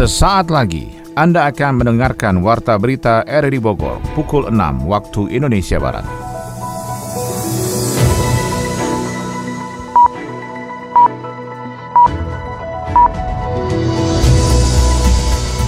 [0.00, 6.08] Sesaat lagi Anda akan mendengarkan Warta Berita RRI Bogor pukul 6 waktu Indonesia Barat.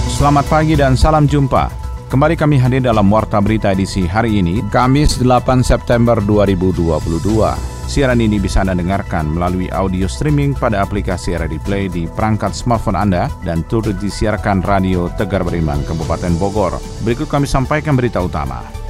[0.09, 1.69] Selamat pagi dan salam jumpa.
[2.09, 7.72] Kembali kami hadir dalam Warta Berita edisi hari ini, Kamis 8 September 2022.
[7.83, 12.97] Siaran ini bisa Anda dengarkan melalui audio streaming pada aplikasi Ready Play di perangkat smartphone
[12.97, 16.79] Anda dan turut disiarkan Radio Tegar Beriman Kabupaten Bogor.
[17.03, 18.83] Berikut kami sampaikan berita utama.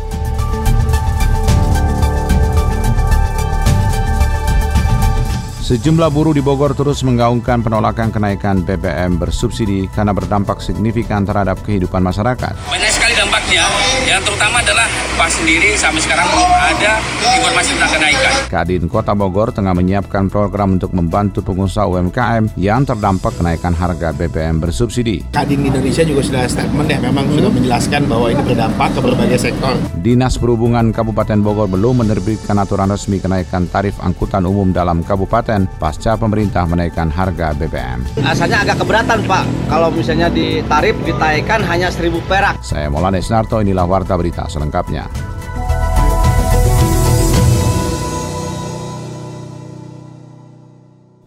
[5.63, 12.03] Sejumlah buruh di Bogor terus menggaungkan penolakan kenaikan BBM bersubsidi karena berdampak signifikan terhadap kehidupan
[12.03, 12.51] masyarakat.
[12.67, 13.63] Banyak sekali dampaknya,
[14.03, 16.93] yang terutama adalah pas sendiri sampai sekarang belum ada
[17.23, 18.33] informasi tentang kenaikan.
[18.51, 24.59] Kadin Kota Bogor tengah menyiapkan program untuk membantu pengusaha UMKM yang terdampak kenaikan harga BBM
[24.59, 25.23] bersubsidi.
[25.31, 29.73] Kadin Indonesia juga sudah statement ya, memang sudah menjelaskan bahwa ini berdampak ke berbagai sektor.
[30.03, 36.19] Dinas Perhubungan Kabupaten Bogor belum menerbitkan aturan resmi kenaikan tarif angkutan umum dalam kabupaten pasca
[36.19, 38.03] pemerintah menaikkan harga BBM.
[38.27, 42.59] Asalnya agak keberatan Pak, kalau misalnya di tarif ditaikkan hanya 1000 perak.
[42.59, 45.05] Saya Maulana Isnarto, inilah Warta Berita selengkapnya.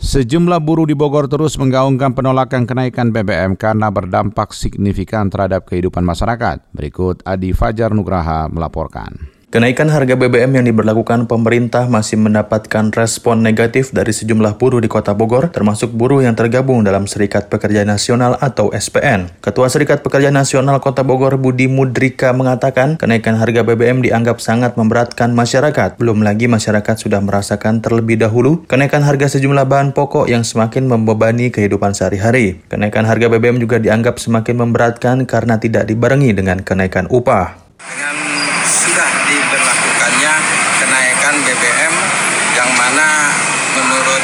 [0.06, 6.72] Sejumlah buruh di Bogor terus menggaungkan penolakan kenaikan BBM karena berdampak signifikan terhadap kehidupan masyarakat.
[6.74, 9.35] Berikut Adi Fajar Nugraha melaporkan.
[9.56, 15.16] Kenaikan harga BBM yang diberlakukan pemerintah masih mendapatkan respon negatif dari sejumlah buruh di Kota
[15.16, 19.32] Bogor, termasuk buruh yang tergabung dalam Serikat Pekerja Nasional atau SPN.
[19.40, 25.32] Ketua Serikat Pekerja Nasional Kota Bogor Budi Mudrika mengatakan kenaikan harga BBM dianggap sangat memberatkan
[25.32, 25.96] masyarakat.
[25.96, 31.48] Belum lagi masyarakat sudah merasakan terlebih dahulu kenaikan harga sejumlah bahan pokok yang semakin membebani
[31.48, 32.60] kehidupan sehari-hari.
[32.68, 37.56] Kenaikan harga BBM juga dianggap semakin memberatkan karena tidak dibarengi dengan kenaikan upah.
[37.80, 38.26] Dengan
[38.66, 40.34] sudah diberlakukannya
[40.82, 41.94] kenaikan BBM
[42.58, 43.30] yang mana
[43.78, 44.22] menurut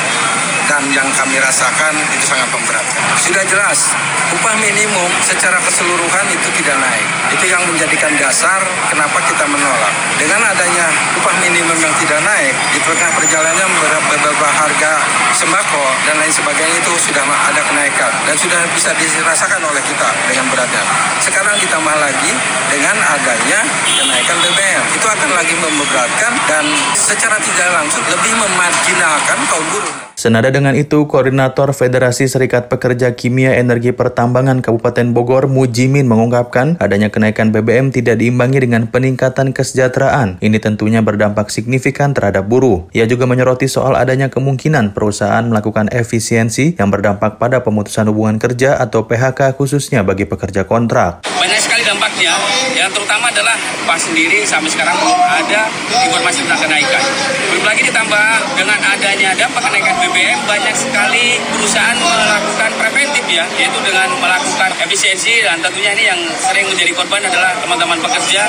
[0.66, 3.03] dan yang kami rasakan itu sangat memberatkan.
[3.23, 3.95] Sudah jelas,
[4.34, 7.06] upah minimum secara keseluruhan itu tidak naik.
[7.39, 8.59] Itu yang menjadikan dasar
[8.91, 9.95] kenapa kita menolak.
[10.19, 10.91] Dengan adanya
[11.22, 13.71] upah minimum yang tidak naik, di tengah perjalanan
[14.11, 14.93] beberapa harga
[15.39, 20.51] sembako dan lain sebagainya itu sudah ada kenaikan dan sudah bisa dirasakan oleh kita dengan
[20.51, 20.83] beratnya.
[21.22, 22.34] Sekarang ditambah lagi
[22.75, 24.83] dengan adanya kenaikan BBM.
[24.99, 26.65] Itu akan lagi memberatkan dan
[26.99, 30.12] secara tidak langsung lebih memarginalkan kaum buruh.
[30.22, 37.10] Senada dengan itu, Koordinator Federasi Serikat Pekerja Kimia Energi Pertambangan Kabupaten Bogor, Mujimin mengungkapkan adanya
[37.10, 40.38] kenaikan BBM tidak diimbangi dengan peningkatan kesejahteraan.
[40.38, 42.87] Ini tentunya berdampak signifikan terhadap buruh.
[42.94, 48.78] Ia juga menyoroti soal adanya kemungkinan perusahaan melakukan efisiensi yang berdampak pada pemutusan hubungan kerja
[48.78, 51.27] atau PHK khususnya bagi pekerja kontrak.
[51.27, 52.31] Banyak sekali dampaknya,
[52.78, 55.69] yang terutama adalah pas sendiri sampai sekarang belum ada
[56.06, 57.03] informasi tentang kenaikan.
[57.50, 63.78] Belum lagi ditambah dengan adanya dampak kenaikan BBM, banyak sekali perusahaan melakukan preventif ya, yaitu
[63.82, 68.42] dengan melakukan efisiensi dan tentunya ini yang sering menjadi korban adalah teman-teman pekerja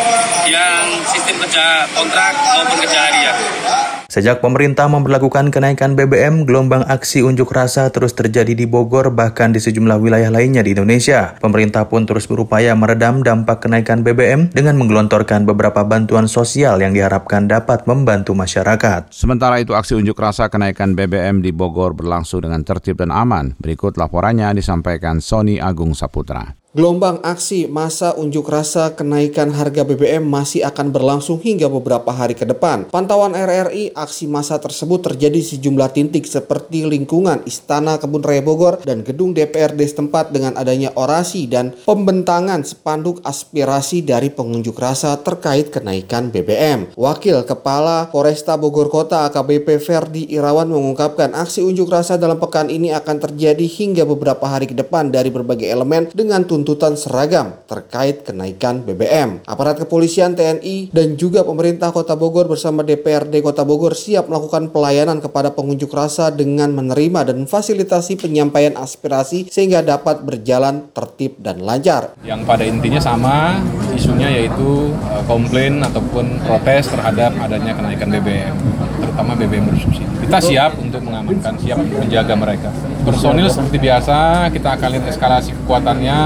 [0.49, 3.35] yang sistem kerja kontrak maupun kerja harian.
[4.11, 9.61] Sejak pemerintah memperlakukan kenaikan BBM, gelombang aksi unjuk rasa terus terjadi di Bogor bahkan di
[9.61, 11.35] sejumlah wilayah lainnya di Indonesia.
[11.37, 17.45] Pemerintah pun terus berupaya meredam dampak kenaikan BBM dengan menggelontorkan beberapa bantuan sosial yang diharapkan
[17.45, 19.11] dapat membantu masyarakat.
[19.13, 23.53] Sementara itu aksi unjuk rasa kenaikan BBM di Bogor berlangsung dengan tertib dan aman.
[23.59, 26.62] Berikut laporannya disampaikan Sony Agung Saputra.
[26.73, 32.49] Gelombang aksi masa unjuk rasa kenaikan harga BBM masih akan berlangsung hingga beberapa hari ke
[32.49, 32.89] depan.
[32.89, 39.05] Pantauan RRI, aksi masa tersebut terjadi sejumlah titik seperti lingkungan Istana Kebun Raya Bogor dan
[39.05, 46.33] gedung DPRD setempat dengan adanya orasi dan pembentangan spanduk aspirasi dari pengunjuk rasa terkait kenaikan
[46.33, 46.97] BBM.
[46.97, 52.89] Wakil Kepala Polresta Bogor Kota AKBP Ferdi Irawan mengungkapkan aksi unjuk rasa dalam pekan ini
[52.97, 58.23] akan terjadi hingga beberapa hari ke depan dari berbagai elemen dengan tuntutan tuntutan seragam terkait
[58.23, 59.43] kenaikan BBM.
[59.43, 65.19] Aparat kepolisian TNI dan juga pemerintah Kota Bogor bersama DPRD Kota Bogor siap melakukan pelayanan
[65.19, 72.15] kepada pengunjuk rasa dengan menerima dan fasilitasi penyampaian aspirasi sehingga dapat berjalan tertib dan lancar.
[72.23, 73.59] Yang pada intinya sama,
[73.91, 78.55] isunya yaitu eh, komplain ataupun protes terhadap adanya kenaikan BBM,
[79.13, 80.09] terutama BBM bersubsidi.
[80.25, 82.73] Kita siap untuk mengamankan, siap menjaga mereka.
[83.05, 86.19] Personil seperti biasa, kita akan lihat eskalasi kekuatannya,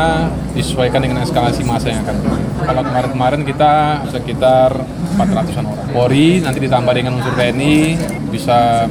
[0.55, 2.47] disesuaikan dengan eskalasi masa yang akan terjadi.
[2.63, 3.73] Kalau kemarin-kemarin kita
[4.07, 4.71] sekitar
[5.19, 5.87] 400-an orang.
[5.91, 7.99] Polri nanti ditambah dengan unsur TNI
[8.31, 8.87] bisa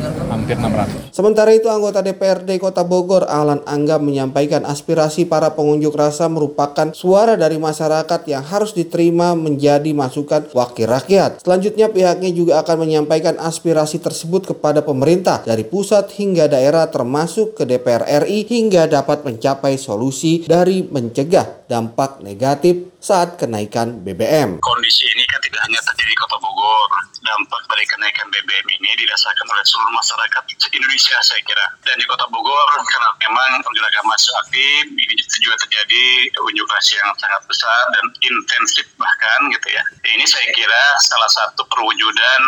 [0.47, 1.11] hampir 600.
[1.11, 7.35] Sementara itu anggota DPRD Kota Bogor Ahlan Angga menyampaikan aspirasi para pengunjuk rasa merupakan suara
[7.35, 11.43] dari masyarakat yang harus diterima menjadi masukan wakil rakyat.
[11.43, 17.67] Selanjutnya pihaknya juga akan menyampaikan aspirasi tersebut kepada pemerintah dari pusat hingga daerah termasuk ke
[17.67, 24.59] DPR RI hingga dapat mencapai solusi dari mencegah dampak negatif saat kenaikan BBM.
[24.59, 26.91] Kondisi ini kan tidak hanya terjadi di Kota Bogor.
[27.23, 30.43] Dampak dari kenaikan BBM ini dirasakan oleh seluruh masyarakat
[30.75, 31.67] Indonesia saya kira.
[31.87, 36.05] Dan di Kota Bogor karena memang pengguna agama aktif, ini juga terjadi
[36.51, 39.83] unjuk rasa yang sangat besar dan intensif bahkan gitu ya.
[40.03, 42.43] Ini saya kira salah satu perwujudan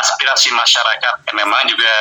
[0.00, 1.14] aspirasi masyarakat.
[1.30, 1.94] Yang memang juga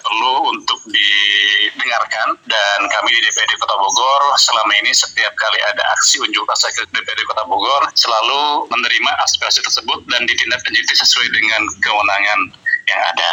[0.00, 2.38] perlu untuk didengarkan.
[2.48, 6.84] Dan kami di DPD Kota Bogor selama ini setiap kali ada aksi unjuk rasa ke
[6.94, 12.40] DPD Kota Bogor selalu menerima aspirasi tersebut dan ditindaklanjuti sesuai dengan kewenangan
[12.88, 13.30] yang ada.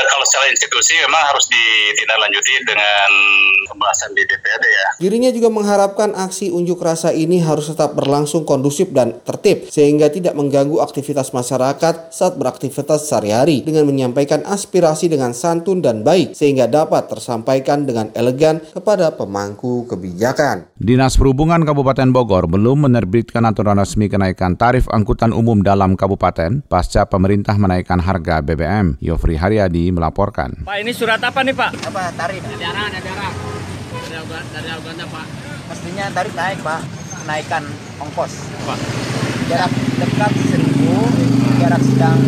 [0.00, 3.10] Kalau secara institusi memang harus ditindaklanjuti dengan
[3.68, 4.88] pembahasan di DPRD ya.
[4.96, 10.32] Dirinya juga mengharapkan aksi unjuk rasa ini harus tetap berlangsung kondusif dan tertib sehingga tidak
[10.36, 17.12] mengganggu aktivitas masyarakat saat beraktivitas sehari-hari dengan menyampaikan aspirasi dengan santun dan baik sehingga dapat
[17.12, 20.72] tersampaikan dengan elegan kepada pemangku kebijakan.
[20.80, 27.04] Dinas Perhubungan Kabupaten Bogor belum menerbitkan aturan resmi kenaikan tarif angkutan umum dalam kabupaten pasca
[27.06, 28.89] pemerintah menaikkan harga BBM.
[28.98, 30.66] Yofri Haryadi melaporkan.
[30.66, 31.70] Pak, ini surat apa nih Pak?
[31.86, 32.42] Apa tarif?
[32.58, 33.30] Daerah, daerah.
[34.50, 35.26] Dari Uganda Pak.
[35.70, 36.80] Mestinya tarif naik Pak,
[37.22, 37.62] kenaikan
[38.02, 38.50] ongkos.
[38.66, 38.78] Pak.
[39.46, 42.18] Jarak dekat 1000, jarak sedang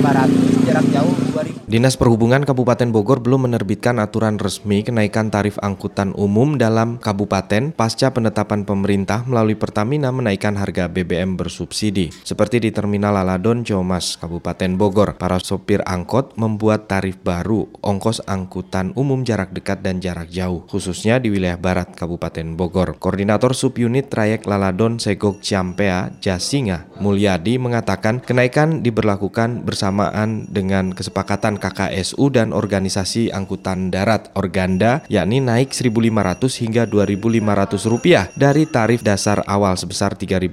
[0.00, 1.60] 1500, jarak jauh 2000.
[1.70, 8.10] Dinas Perhubungan Kabupaten Bogor belum menerbitkan aturan resmi kenaikan tarif angkutan umum dalam kabupaten pasca
[8.10, 12.10] penetapan pemerintah melalui Pertamina menaikkan harga BBM bersubsidi.
[12.26, 18.90] Seperti di Terminal Aladon, Ciamas, Kabupaten Bogor, para sopir angkot membuat tarif baru ongkos angkutan
[18.98, 22.98] umum jarak dekat dan jarak jauh, khususnya di wilayah barat Kabupaten Bogor.
[22.98, 32.30] Koordinator Subunit Trayek Laladon Segok Ciampea, Jasinga, Mulyadi mengatakan kenaikan diberlakukan bersamaan dengan kesepakatan KKSU
[32.30, 39.74] dan organisasi angkutan darat Organda yakni naik 1.500 hingga 2.500 rupiah dari tarif dasar awal
[39.74, 40.46] sebesar 3.500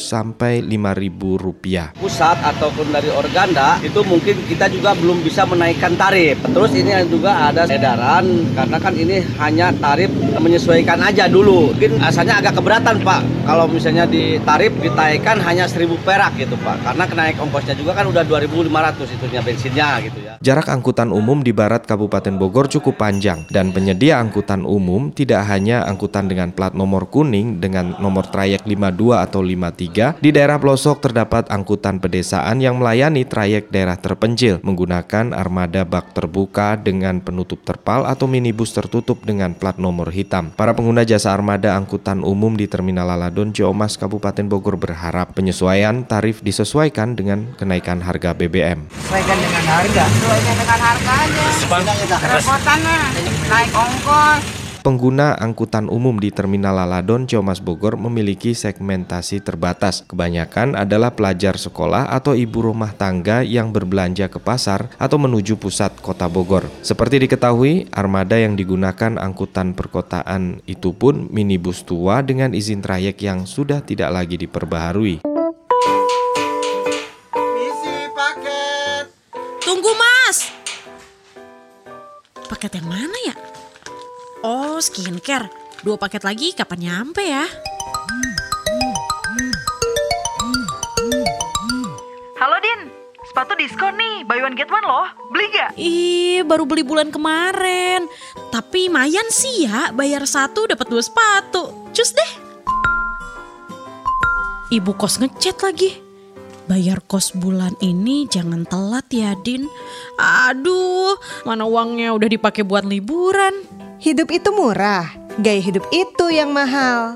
[0.00, 1.92] sampai 5.000 rupiah.
[2.00, 6.40] Pusat ataupun dari Organda itu mungkin kita juga belum bisa menaikkan tarif.
[6.40, 10.08] Terus ini juga ada edaran karena kan ini hanya tarif
[10.40, 11.76] menyesuaikan aja dulu.
[11.76, 16.88] Mungkin asalnya agak keberatan Pak kalau misalnya di tarif ditaikkan hanya 1.000 perak gitu Pak.
[16.88, 18.24] Karena kenaik ongkosnya juga kan udah
[18.66, 20.31] 2.500 itunya bensinnya gitu ya.
[20.42, 25.86] Jarak angkutan umum di barat Kabupaten Bogor cukup panjang dan penyedia angkutan umum tidak hanya
[25.86, 31.46] angkutan dengan plat nomor kuning dengan nomor trayek 52 atau 53, di daerah pelosok terdapat
[31.46, 38.26] angkutan pedesaan yang melayani trayek daerah terpencil menggunakan armada bak terbuka dengan penutup terpal atau
[38.26, 40.50] minibus tertutup dengan plat nomor hitam.
[40.58, 46.42] Para pengguna jasa armada angkutan umum di Terminal Aladon Ciomas Kabupaten Bogor berharap penyesuaian tarif
[46.42, 48.90] disesuaikan dengan kenaikan harga BBM.
[48.90, 50.31] Sesuaikan dengan harga.
[50.32, 51.46] Sesuaikan dengan harganya.
[52.24, 52.98] Repotannya
[53.52, 54.40] naik ongkos.
[54.80, 60.08] Pengguna angkutan umum di Terminal Aladon Ciomas Bogor memiliki segmentasi terbatas.
[60.08, 65.92] Kebanyakan adalah pelajar sekolah atau ibu rumah tangga yang berbelanja ke pasar atau menuju pusat
[66.00, 66.64] kota Bogor.
[66.80, 73.44] Seperti diketahui, armada yang digunakan angkutan perkotaan itu pun minibus tua dengan izin trayek yang
[73.44, 75.28] sudah tidak lagi diperbaharui.
[82.52, 83.32] Paket yang mana ya?
[84.44, 85.48] Oh skincare
[85.80, 87.48] Dua paket lagi kapan nyampe ya?
[92.36, 92.92] Halo Din,
[93.24, 95.08] sepatu diskon nih, buy one get one loh.
[95.32, 95.80] Beli gak?
[95.80, 98.04] Ih baru beli bulan kemarin
[98.52, 102.32] Tapi mayan sih ya Bayar satu dapat dua sepatu Cus deh
[104.76, 106.01] Ibu kos ngechat lagi
[106.70, 109.66] Bayar kos bulan ini jangan telat ya Din
[110.18, 117.14] Aduh mana uangnya udah dipakai buat liburan Hidup itu murah, gaya hidup itu yang mahal.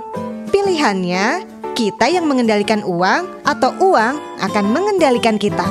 [0.55, 1.43] Pilihannya,
[1.75, 5.67] kita yang mengendalikan uang atau uang akan mengendalikan kita.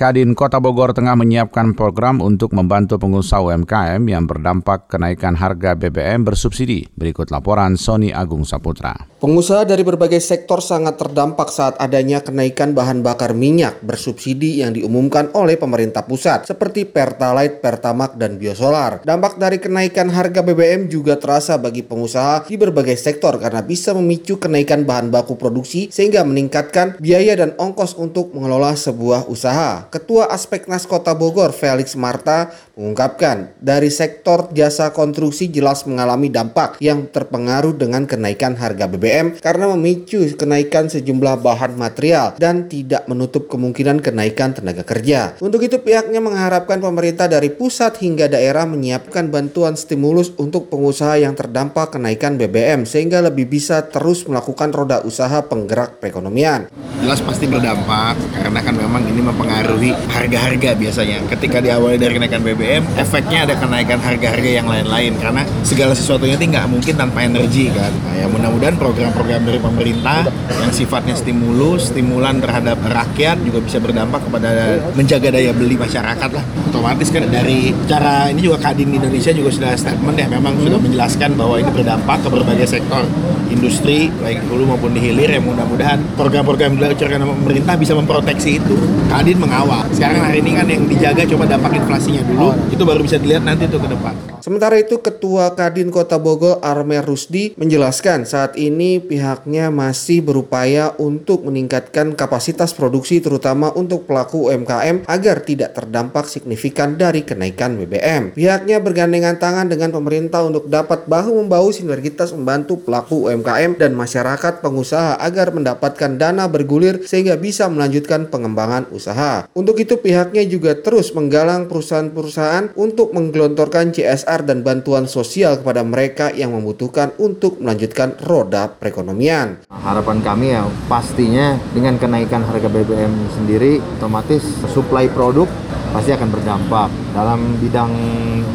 [0.00, 6.24] Kadin Kota Bogor tengah menyiapkan program untuk membantu pengusaha UMKM yang berdampak kenaikan harga BBM
[6.24, 6.88] bersubsidi.
[6.96, 8.96] Berikut laporan Sony Agung Saputra.
[9.16, 15.32] Pengusaha dari berbagai sektor sangat terdampak saat adanya kenaikan bahan bakar minyak bersubsidi yang diumumkan
[15.32, 19.00] oleh pemerintah pusat seperti Pertalite, Pertamax, dan Biosolar.
[19.08, 24.36] Dampak dari kenaikan harga BBM juga terasa bagi pengusaha di berbagai sektor karena bisa memicu
[24.36, 29.88] kenaikan bahan baku produksi sehingga meningkatkan biaya dan ongkos untuk mengelola sebuah usaha.
[29.88, 37.08] Ketua Aspeknas Kota Bogor, Felix Marta, mengungkapkan dari sektor jasa konstruksi jelas mengalami dampak yang
[37.08, 39.05] terpengaruh dengan kenaikan harga BBM.
[39.06, 45.38] BBM karena memicu kenaikan sejumlah bahan material dan tidak menutup kemungkinan kenaikan tenaga kerja.
[45.38, 51.38] Untuk itu pihaknya mengharapkan pemerintah dari pusat hingga daerah menyiapkan bantuan stimulus untuk pengusaha yang
[51.38, 56.66] terdampak kenaikan BBM sehingga lebih bisa terus melakukan roda usaha penggerak perekonomian.
[56.98, 61.22] Jelas pasti berdampak karena kan memang ini mempengaruhi harga-harga biasanya.
[61.30, 66.50] Ketika diawali dari kenaikan BBM, efeknya ada kenaikan harga-harga yang lain-lain karena segala sesuatunya itu
[66.50, 67.94] nggak mungkin tanpa energi kan.
[67.94, 74.24] Nah, ya mudah-mudahan program-program dari pemerintah yang sifatnya stimulus, stimulan terhadap rakyat juga bisa berdampak
[74.24, 76.40] kepada menjaga daya beli masyarakat lah.
[76.72, 81.36] Otomatis kan dari cara ini juga Kadin Indonesia juga sudah statement ya memang sudah menjelaskan
[81.36, 83.04] bahwa ini berdampak ke berbagai sektor
[83.52, 88.56] industri baik hulu maupun di hilir ya mudah-mudahan program-program yang diluncurkan oleh pemerintah bisa memproteksi
[88.56, 88.74] itu.
[89.12, 89.84] Kadin mengawal.
[89.92, 93.68] Sekarang hari ini kan yang dijaga coba dampak inflasinya dulu, itu baru bisa dilihat nanti
[93.68, 94.16] tuh ke depan.
[94.46, 100.94] Sementara itu Ketua Kadin Kota Bogor Armer Rusdi menjelaskan saat ini ini pihaknya masih berupaya
[101.02, 108.38] untuk meningkatkan kapasitas produksi terutama untuk pelaku UMKM agar tidak terdampak signifikan dari kenaikan BBM.
[108.38, 115.18] Pihaknya bergandengan tangan dengan pemerintah untuk dapat bahu-membahu sinergitas membantu pelaku UMKM dan masyarakat pengusaha
[115.18, 119.50] agar mendapatkan dana bergulir sehingga bisa melanjutkan pengembangan usaha.
[119.50, 126.30] Untuk itu pihaknya juga terus menggalang perusahaan-perusahaan untuk menggelontorkan CSR dan bantuan sosial kepada mereka
[126.30, 129.64] yang membutuhkan untuk melanjutkan roda perekonomian.
[129.68, 135.48] Harapan kami ya pastinya dengan kenaikan harga BBM sendiri otomatis suplai produk
[135.96, 137.92] pasti akan berdampak dalam bidang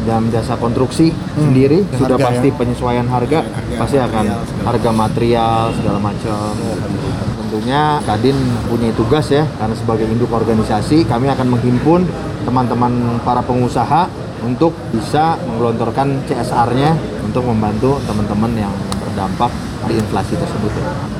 [0.06, 2.56] dalam jasa konstruksi hmm, sendiri sudah pasti ya.
[2.58, 6.54] penyesuaian harga, harga pasti akan ya, harga material segala macam
[7.34, 8.38] tentunya Kadin
[8.70, 12.06] punya tugas ya karena sebagai induk organisasi kami akan menghimpun
[12.46, 14.06] teman-teman para pengusaha
[14.42, 18.74] untuk bisa menggelontorkan CSR-nya untuk membantu teman-teman yang
[19.06, 19.50] terdampak
[19.86, 20.72] di inflasi tersebut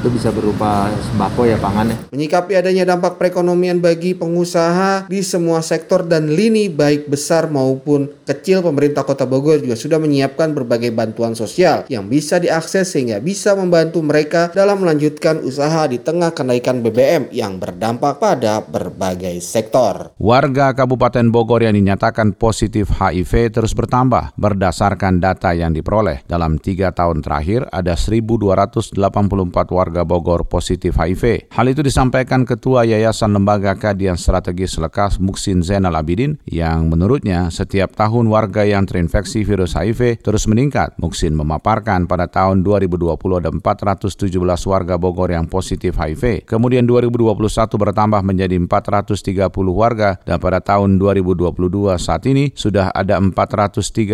[0.02, 1.96] itu bisa berupa sembako ya pangan ya.
[2.10, 8.66] Menyikapi adanya dampak perekonomian bagi pengusaha di semua sektor dan lini baik besar maupun kecil
[8.66, 14.02] pemerintah Kota Bogor juga sudah menyiapkan berbagai bantuan sosial yang bisa diakses sehingga bisa membantu
[14.02, 20.14] mereka dalam melanjutkan usaha di tengah kenaikan BBM yang berdampak pada berbagai sektor.
[20.18, 26.26] Warga Kabupaten Bogor yang dinyatakan positif HIV terus bertambah berdasarkan data yang diperoleh.
[26.26, 31.48] Dalam tiga tahun terakhir ada 1.200 284 warga Bogor positif HIV.
[31.56, 37.96] Hal itu disampaikan Ketua Yayasan Lembaga Kajian Strategis Lekas Muksin Zainal Abidin yang menurutnya setiap
[37.96, 40.92] tahun warga yang terinfeksi virus HIV terus meningkat.
[41.00, 44.28] Muksin memaparkan pada tahun 2020 ada 417
[44.68, 46.44] warga Bogor yang positif HIV.
[46.44, 47.32] Kemudian 2021
[47.72, 51.48] bertambah menjadi 430 warga dan pada tahun 2022
[51.96, 54.12] saat ini sudah ada 437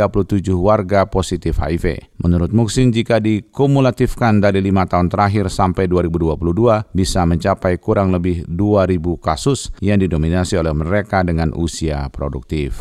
[0.54, 2.12] warga positif HIV.
[2.20, 8.44] Menurut Muksin jika dikumulatifkan dilakukan dari lima tahun terakhir sampai 2022 bisa mencapai kurang lebih
[8.44, 12.76] 2.000 kasus yang didominasi oleh mereka dengan usia produktif.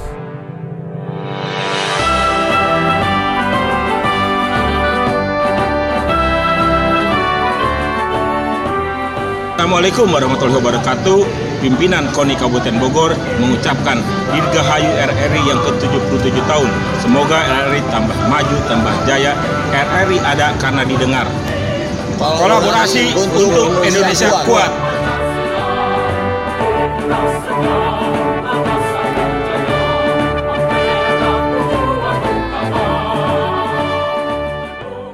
[9.58, 11.47] Assalamualaikum warahmatullahi wabarakatuh.
[11.58, 13.12] Pimpinan KONI Kabupaten Bogor
[13.42, 13.98] mengucapkan
[14.30, 16.70] Dirgahayu RRI yang ke-77 tahun.
[17.02, 19.34] Semoga RRI tambah maju, tambah jaya.
[19.74, 21.26] RRI ada karena didengar.
[22.18, 24.72] Kolaborasi untuk Indonesia kuat.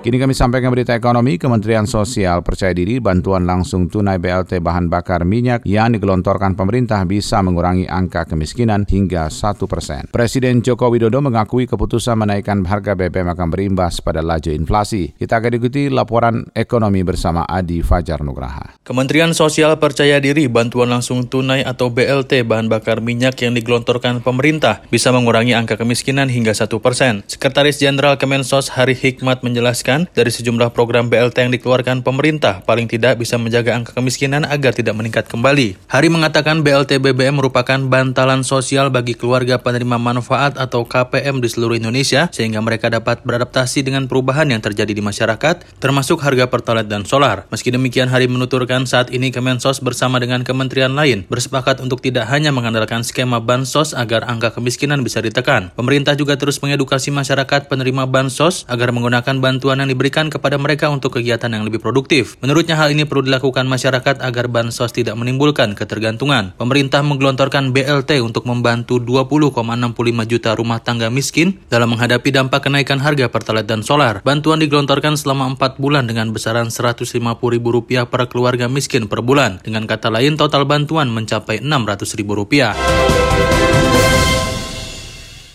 [0.04, 5.24] Kini kami sampaikan berita ekonomi, Kementerian Sosial percaya diri bantuan langsung tunai BLT bahan bakar
[5.24, 10.12] minyak yang digelontorkan pemerintah bisa mengurangi angka kemiskinan hingga 1 persen.
[10.12, 15.16] Presiden Joko Widodo mengakui keputusan menaikkan harga BBM akan berimbas pada laju inflasi.
[15.16, 18.84] Kita akan ikuti laporan ekonomi bersama Adi Fajar Nugraha.
[18.84, 24.84] Kementerian Sosial percaya diri bantuan langsung tunai atau BLT bahan bakar minyak yang digelontorkan pemerintah
[24.92, 27.24] bisa mengurangi angka kemiskinan hingga 1 persen.
[27.24, 33.22] Sekretaris Jenderal Kemensos Hari Hikmat menjelaskan dari sejumlah program BLT yang dikeluarkan pemerintah paling tidak
[33.22, 35.78] bisa menjaga angka kemiskinan agar tidak meningkat kembali.
[35.92, 41.78] Hari mengatakan BLT BBM merupakan bantalan sosial bagi keluarga penerima manfaat atau KPM di seluruh
[41.78, 47.06] Indonesia sehingga mereka dapat beradaptasi dengan perubahan yang terjadi di masyarakat termasuk harga pertalite dan
[47.06, 47.46] solar.
[47.54, 52.50] Meski demikian Hari menuturkan saat ini Kemensos bersama dengan kementerian lain bersepakat untuk tidak hanya
[52.50, 55.70] mengandalkan skema bansos agar angka kemiskinan bisa ditekan.
[55.78, 61.20] Pemerintah juga terus mengedukasi masyarakat penerima bansos agar menggunakan bantuan yang diberikan kepada mereka untuk
[61.20, 62.40] kegiatan yang lebih produktif.
[62.40, 66.56] Menurutnya hal ini perlu dilakukan masyarakat agar bansos tidak menimbulkan ketergantungan.
[66.56, 73.28] Pemerintah menggelontorkan BLT untuk membantu 20,65 juta rumah tangga miskin dalam menghadapi dampak kenaikan harga
[73.28, 74.24] pertalite dan solar.
[74.24, 79.60] Bantuan digelontorkan selama 4 bulan dengan besaran Rp150.000 per keluarga miskin per bulan.
[79.60, 83.63] Dengan kata lain, total bantuan mencapai Rp600.000.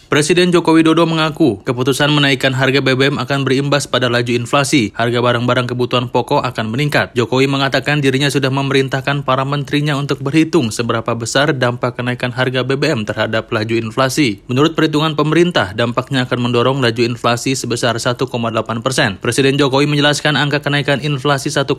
[0.08, 4.88] Presiden Joko Widodo mengaku keputusan menaikkan harga BBM akan berimbas pada laju inflasi.
[4.96, 7.12] Harga barang-barang kebutuhan pokok akan meningkat.
[7.12, 13.04] Jokowi mengatakan dirinya sudah memerintahkan para menterinya untuk berhitung seberapa besar dampak kenaikan harga BBM
[13.04, 14.40] terhadap laju inflasi.
[14.48, 18.32] Menurut perhitungan pemerintah, dampaknya akan mendorong laju inflasi sebesar 1,8
[18.80, 19.20] persen.
[19.20, 21.76] Presiden Jokowi menjelaskan angka kenaikan inflasi 1,8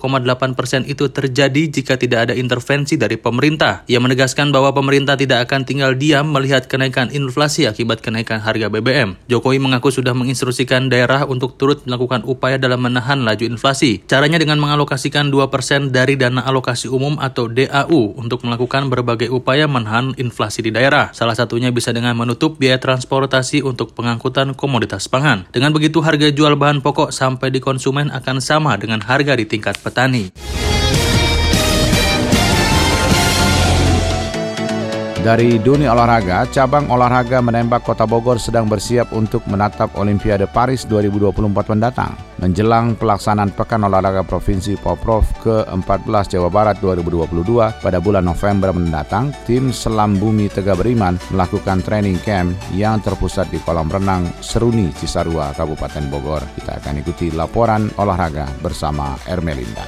[0.54, 3.90] persen itu terjadi jika tidak ada intervensi dari pemerintah.
[3.90, 8.68] Ia menegaskan bahwa pemerintah tidak akan tinggal diam melihat kenaikan inflasi akibat kenaikan kenaikan harga
[8.68, 9.16] BBM.
[9.32, 14.04] Jokowi mengaku sudah menginstruksikan daerah untuk turut melakukan upaya dalam menahan laju inflasi.
[14.04, 20.12] Caranya dengan mengalokasikan 2% dari dana alokasi umum atau DAU untuk melakukan berbagai upaya menahan
[20.20, 21.16] inflasi di daerah.
[21.16, 25.48] Salah satunya bisa dengan menutup biaya transportasi untuk pengangkutan komoditas pangan.
[25.56, 29.80] Dengan begitu harga jual bahan pokok sampai di konsumen akan sama dengan harga di tingkat
[29.80, 30.36] petani.
[35.20, 41.76] Dari dunia olahraga, cabang olahraga menembak Kota Bogor sedang bersiap untuk menatap Olimpiade Paris 2024
[41.76, 42.16] mendatang.
[42.40, 47.36] Menjelang pelaksanaan Pekan Olahraga Provinsi Poprov ke-14 Jawa Barat 2022
[47.84, 53.60] pada bulan November mendatang, tim Selam Bumi Tegak Beriman melakukan training camp yang terpusat di
[53.60, 56.48] kolam renang Seruni Cisarua, Kabupaten Bogor.
[56.56, 59.84] Kita akan ikuti laporan olahraga bersama Ermelinda.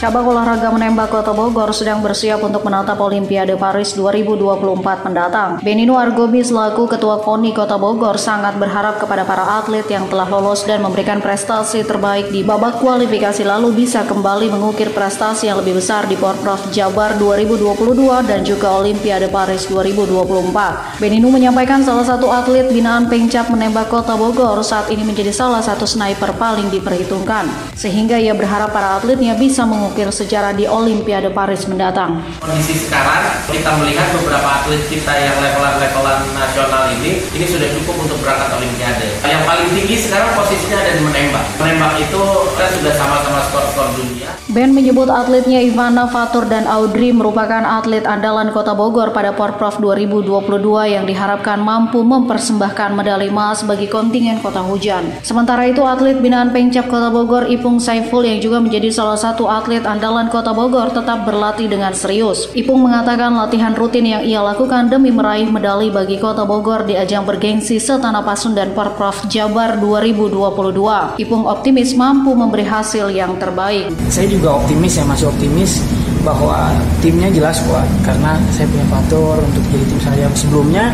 [0.00, 5.60] Cabang olahraga menembak Kota Bogor sedang bersiap untuk menatap Olimpiade Paris 2024 mendatang.
[5.60, 10.64] Benino Argobi selaku Ketua KONI Kota Bogor sangat berharap kepada para atlet yang telah lolos
[10.64, 16.08] dan memberikan prestasi terbaik di babak kualifikasi lalu bisa kembali mengukir prestasi yang lebih besar
[16.08, 17.84] di Porprov Jabar 2022
[18.24, 20.96] dan juga Olimpiade Paris 2024.
[20.96, 25.84] Benino menyampaikan salah satu atlet binaan Pengcap menembak Kota Bogor saat ini menjadi salah satu
[25.84, 27.52] sniper paling diperhitungkan.
[27.76, 32.22] Sehingga ia berharap para atletnya bisa mengukir mengukir sejarah di Olimpiade Paris mendatang.
[32.38, 38.22] Kondisi sekarang kita melihat beberapa atlet kita yang levelan-levelan nasional ini ini sudah cukup untuk
[38.22, 39.18] berangkat Olimpiade.
[39.26, 41.44] Yang paling tinggi sekarang posisinya ada di menembak.
[41.58, 42.22] Menembak itu
[42.54, 44.30] kita sudah sama-sama skor-skor dunia.
[44.46, 50.86] Ben menyebut atletnya Ivana Fatur dan Audrey merupakan atlet andalan Kota Bogor pada Porprov 2022
[50.86, 55.18] yang diharapkan mampu mempersembahkan medali emas bagi kontingen Kota Hujan.
[55.26, 59.79] Sementara itu atlet binaan Pengcap Kota Bogor Ipung Saiful yang juga menjadi salah satu atlet
[59.80, 62.52] atlet andalan Kota Bogor tetap berlatih dengan serius.
[62.52, 67.24] Ipung mengatakan latihan rutin yang ia lakukan demi meraih medali bagi Kota Bogor di ajang
[67.24, 71.16] bergengsi Setanah Pasundan Porprov Jabar 2022.
[71.16, 73.88] Ipung optimis mampu memberi hasil yang terbaik.
[74.12, 75.80] Saya juga optimis ya, masih optimis
[76.20, 80.92] bahwa timnya jelas kuat karena saya punya faktor untuk jadi tim saya sebelumnya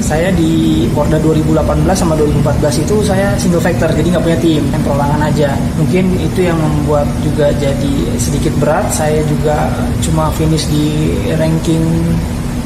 [0.00, 4.62] saya di Porda 2018 sama 2014 itu saya single factor jadi nggak punya tim.
[4.72, 5.54] Yang perorangan aja.
[5.76, 8.88] Mungkin itu yang membuat juga jadi sedikit berat.
[8.90, 11.84] Saya juga cuma finish di ranking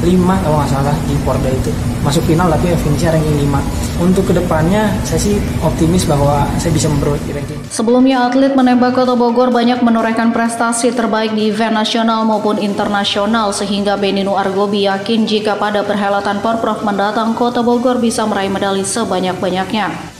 [0.01, 1.71] 5 kalau nggak salah di Porda itu.
[2.01, 6.71] Masuk final tapi ya finishnya ranking 5 untuk ke depannya saya sih optimis bahwa saya
[6.73, 7.59] bisa memperbaiki ranking.
[7.69, 13.99] Sebelumnya atlet menembak Kota Bogor banyak menorehkan prestasi terbaik di event nasional maupun internasional sehingga
[13.99, 20.14] Beninu Argobi yakin jika pada perhelatan Porprov mendatang Kota Bogor bisa meraih medali sebanyak-banyaknya.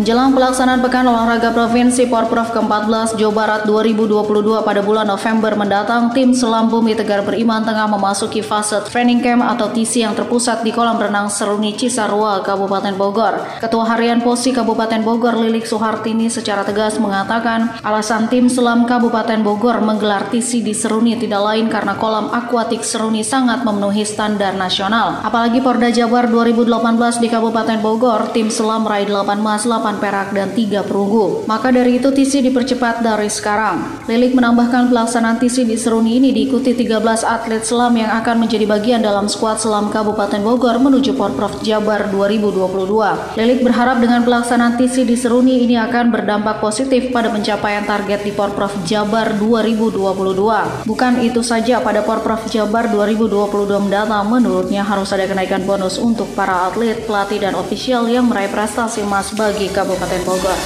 [0.00, 6.32] Menjelang pelaksanaan Pekan Olahraga Provinsi Porprov ke-14 Jawa Barat 2022 pada bulan November mendatang, tim
[6.32, 10.96] Selam Bumi Tegar Beriman tengah memasuki fase training camp atau TC yang terpusat di kolam
[10.96, 13.60] renang Seruni Cisarua, Kabupaten Bogor.
[13.60, 19.84] Ketua Harian Posi Kabupaten Bogor Lilik Suhartini secara tegas mengatakan alasan tim Selam Kabupaten Bogor
[19.84, 25.20] menggelar TC di Seruni tidak lain karena kolam akuatik Seruni sangat memenuhi standar nasional.
[25.20, 30.28] Apalagi Porda Jabar 2018 di Kabupaten Bogor, tim Selam meraih 8 emas, 8 papan perak
[30.30, 31.42] dan tiga perunggu.
[31.50, 34.06] Maka dari itu TISI dipercepat dari sekarang.
[34.06, 39.02] Lilik menambahkan pelaksanaan TISI di Seruni ini diikuti 13 atlet selam yang akan menjadi bagian
[39.02, 43.34] dalam skuad selam Kabupaten Bogor menuju Porprov Jabar 2022.
[43.34, 48.30] Lilik berharap dengan pelaksanaan TISI di Seruni ini akan berdampak positif pada pencapaian target di
[48.30, 50.86] Porprov Jabar 2022.
[50.86, 56.70] Bukan itu saja pada Porprov Jabar 2022 mendatang menurutnya harus ada kenaikan bonus untuk para
[56.70, 60.58] atlet, pelatih, dan ofisial yang meraih prestasi emas bagi Kabupaten Bogor.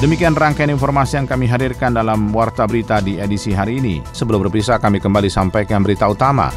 [0.00, 4.00] Demikian rangkaian informasi yang kami hadirkan dalam Warta Berita di edisi hari ini.
[4.16, 6.48] Sebelum berpisah, kami kembali sampaikan berita utama.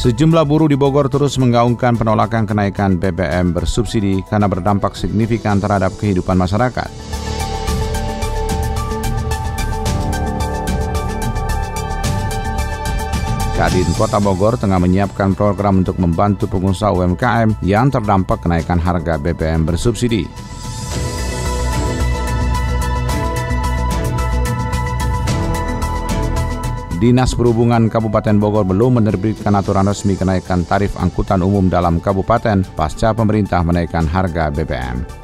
[0.00, 6.40] Sejumlah buruh di Bogor terus menggaungkan penolakan kenaikan BBM bersubsidi karena berdampak signifikan terhadap kehidupan
[6.40, 7.23] masyarakat.
[13.64, 19.64] Kadin Kota Bogor tengah menyiapkan program untuk membantu pengusaha UMKM yang terdampak kenaikan harga BBM
[19.64, 20.28] bersubsidi.
[27.00, 33.16] Dinas Perhubungan Kabupaten Bogor belum menerbitkan aturan resmi kenaikan tarif angkutan umum dalam kabupaten pasca
[33.16, 35.23] pemerintah menaikkan harga BBM.